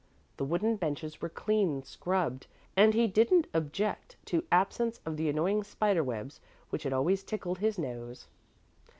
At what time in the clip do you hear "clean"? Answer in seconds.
1.29-1.83